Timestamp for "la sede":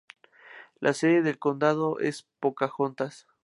0.79-1.21